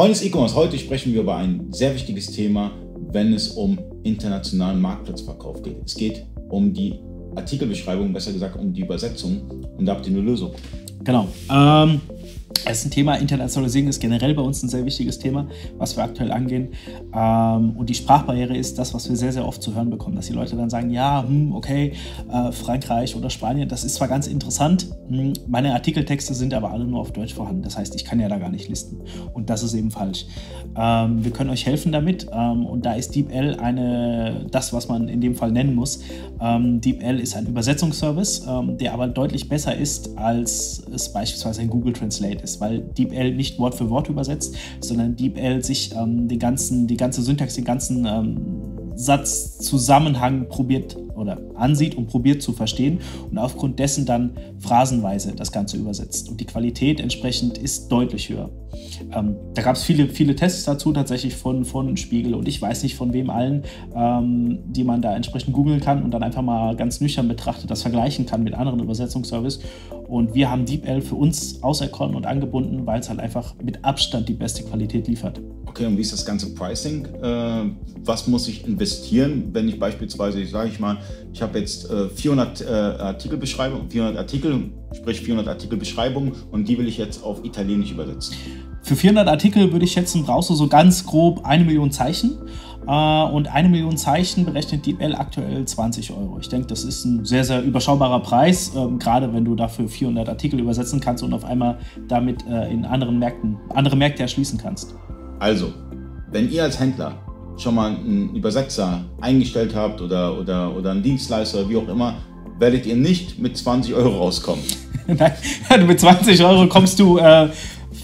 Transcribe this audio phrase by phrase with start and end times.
[0.00, 2.70] Freunde des E-Commerce, heute sprechen wir über ein sehr wichtiges Thema,
[3.12, 5.76] wenn es um internationalen Marktplatzverkauf geht.
[5.84, 6.98] Es geht um die
[7.36, 9.42] Artikelbeschreibung, besser gesagt um die Übersetzung
[9.76, 10.52] und da habt ihr eine Lösung.
[11.04, 11.28] Genau.
[11.52, 12.00] Ähm,
[12.64, 16.04] es ist ein Thema, Internationalisierung ist generell bei uns ein sehr wichtiges Thema, was wir
[16.04, 16.70] aktuell angehen.
[17.14, 20.26] Ähm, und die Sprachbarriere ist das, was wir sehr, sehr oft zu hören bekommen, dass
[20.26, 21.92] die Leute dann sagen, ja, hm, okay,
[22.30, 26.84] äh, Frankreich oder Spanien, das ist zwar ganz interessant, hm, meine Artikeltexte sind aber alle
[26.84, 27.62] nur auf Deutsch vorhanden.
[27.62, 29.00] Das heißt, ich kann ja da gar nicht listen.
[29.32, 30.26] Und das ist eben falsch.
[30.76, 35.08] Ähm, wir können euch helfen damit ähm, und da ist DeepL eine, das, was man
[35.08, 36.00] in dem Fall nennen muss.
[36.40, 38.46] DeepL ist ein Übersetzungsservice,
[38.80, 43.34] der aber deutlich besser ist, als es beispielsweise ein Google Translate ist ist, weil DeepL
[43.34, 47.64] nicht Wort für Wort übersetzt, sondern DeepL sich ähm, den ganzen, die ganze Syntax, den
[47.64, 48.69] ganzen ähm,
[49.00, 53.00] Satzzusammenhang probiert oder ansieht und probiert zu verstehen
[53.30, 56.28] und aufgrund dessen dann phrasenweise das Ganze übersetzt.
[56.28, 58.50] Und die Qualität entsprechend ist deutlich höher.
[59.12, 62.82] Ähm, da gab es viele, viele Tests dazu tatsächlich von, von Spiegel und ich weiß
[62.82, 66.76] nicht von wem allen, ähm, die man da entsprechend googeln kann und dann einfach mal
[66.76, 69.60] ganz nüchtern betrachtet das vergleichen kann mit anderen Übersetzungsservice.
[70.08, 74.28] Und wir haben DeepL für uns auserkoren und angebunden, weil es halt einfach mit Abstand
[74.28, 75.40] die beste Qualität liefert.
[75.70, 77.04] Okay, und wie ist das ganze Pricing?
[77.22, 77.70] Äh,
[78.04, 80.98] was muss ich investieren, wenn ich beispielsweise, sage ich mal,
[81.32, 86.88] ich habe jetzt äh, 400 äh, Artikelbeschreibungen, 400 Artikel, sprich 400 Artikelbeschreibungen und die will
[86.88, 88.34] ich jetzt auf Italienisch übersetzen.
[88.82, 92.38] Für 400 Artikel würde ich schätzen, brauchst du so ganz grob eine Million Zeichen.
[92.88, 96.38] Äh, und eine Million Zeichen berechnet DeepL aktuell 20 Euro.
[96.40, 100.28] Ich denke, das ist ein sehr, sehr überschaubarer Preis, ähm, gerade wenn du dafür 400
[100.28, 104.96] Artikel übersetzen kannst und auf einmal damit äh, in anderen Märkten, andere Märkte erschließen kannst.
[105.40, 105.72] Also,
[106.30, 107.14] wenn ihr als Händler
[107.56, 112.18] schon mal einen Übersetzer eingestellt habt oder, oder, oder einen Dienstleister, wie auch immer,
[112.58, 114.62] werdet ihr nicht mit 20 Euro rauskommen.
[115.06, 117.48] Nein, mit 20 Euro kommst du äh,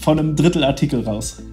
[0.01, 1.43] von einem Drittel Artikel raus.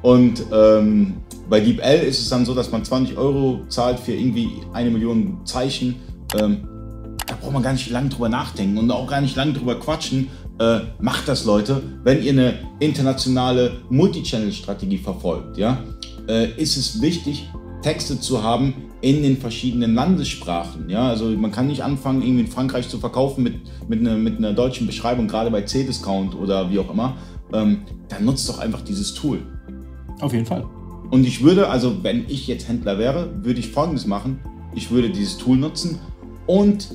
[0.00, 1.18] Und ähm,
[1.48, 5.40] bei DeepL ist es dann so, dass man 20 Euro zahlt für irgendwie eine Million
[5.44, 5.96] Zeichen.
[6.40, 6.66] Ähm,
[7.42, 10.80] braucht man gar nicht lange drüber nachdenken und auch gar nicht lange drüber quatschen, äh,
[11.00, 15.58] macht das, Leute, wenn ihr eine internationale Multichannel-Strategie verfolgt.
[15.58, 15.82] Ja?
[16.28, 17.48] Äh, ist es wichtig,
[17.82, 20.88] Texte zu haben in den verschiedenen Landessprachen.
[20.88, 21.08] Ja?
[21.08, 23.54] Also man kann nicht anfangen, irgendwie in Frankreich zu verkaufen mit,
[23.88, 27.16] mit, einer, mit einer deutschen Beschreibung, gerade bei C-Discount oder wie auch immer.
[27.52, 29.40] Ähm, dann nutzt doch einfach dieses Tool.
[30.20, 30.64] Auf jeden Fall.
[31.10, 34.38] Und ich würde, also wenn ich jetzt Händler wäre, würde ich folgendes machen.
[34.74, 35.98] Ich würde dieses Tool nutzen
[36.46, 36.88] und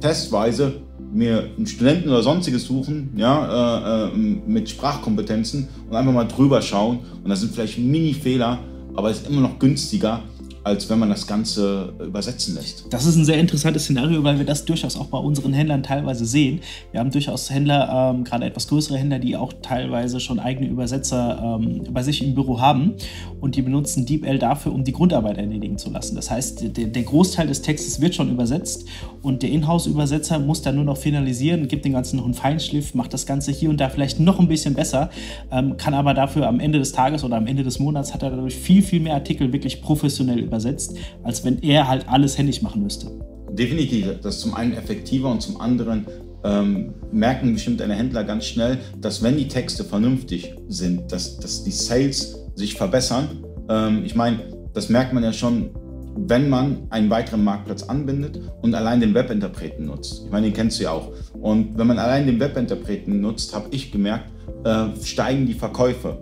[0.00, 0.80] testweise
[1.12, 6.62] mir einen Studenten oder sonstiges suchen, ja, äh, äh, mit Sprachkompetenzen und einfach mal drüber
[6.62, 7.00] schauen.
[7.22, 8.58] Und da sind vielleicht Mini-Fehler,
[8.94, 10.22] aber es ist immer noch günstiger,
[10.62, 12.84] als wenn man das Ganze übersetzen lässt.
[12.90, 16.26] Das ist ein sehr interessantes Szenario, weil wir das durchaus auch bei unseren Händlern teilweise
[16.26, 16.60] sehen.
[16.92, 21.58] Wir haben durchaus Händler, ähm, gerade etwas größere Händler, die auch teilweise schon eigene Übersetzer
[21.60, 22.94] ähm, bei sich im Büro haben
[23.40, 26.14] und die benutzen DeepL dafür, um die Grundarbeit erledigen zu lassen.
[26.14, 28.86] Das heißt, der, der Großteil des Textes wird schon übersetzt
[29.22, 33.12] und der Inhouse-Übersetzer muss dann nur noch finalisieren, gibt den Ganzen noch einen Feinschliff, macht
[33.12, 35.10] das Ganze hier und da vielleicht noch ein bisschen besser,
[35.50, 38.30] ähm, kann aber dafür am Ende des Tages oder am Ende des Monats hat er
[38.30, 42.82] dadurch viel, viel mehr Artikel wirklich professionell übersetzt, als wenn er halt alles händisch machen
[42.82, 43.10] müsste.
[43.52, 46.06] Definitiv, das ist zum einen effektiver und zum anderen
[46.44, 51.64] ähm, merken bestimmt eine Händler ganz schnell, dass wenn die Texte vernünftig sind, dass, dass
[51.64, 53.44] die Sales sich verbessern.
[53.68, 54.40] Ähm, ich meine,
[54.72, 55.70] das merkt man ja schon,
[56.16, 60.22] wenn man einen weiteren Marktplatz anbindet und allein den Webinterpreten nutzt.
[60.24, 61.12] Ich meine, den kennst du ja auch.
[61.40, 64.30] Und wenn man allein den Webinterpreten nutzt, habe ich gemerkt,
[64.64, 66.18] äh, steigen die Verkäufe.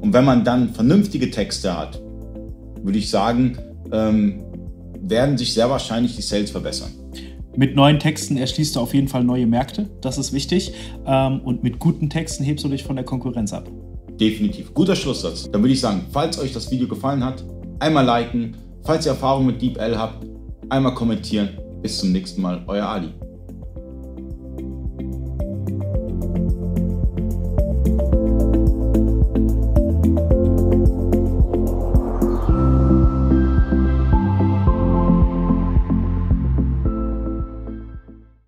[0.00, 2.00] Und wenn man dann vernünftige Texte hat,
[2.82, 3.58] würde ich sagen,
[3.92, 4.42] ähm,
[5.02, 6.90] werden sich sehr wahrscheinlich die Sales verbessern.
[7.56, 10.72] Mit neuen Texten erschließt du auf jeden Fall neue Märkte, das ist wichtig.
[11.06, 13.68] Ähm, und mit guten Texten hebst du dich von der Konkurrenz ab.
[14.20, 14.72] Definitiv.
[14.72, 15.50] Guter Schlusssatz.
[15.50, 17.44] Dann würde ich sagen, falls euch das Video gefallen hat,
[17.80, 18.54] einmal liken.
[18.82, 20.26] Falls ihr Erfahrung mit DeepL habt,
[20.68, 21.58] einmal kommentieren.
[21.82, 23.12] Bis zum nächsten Mal, euer Ali.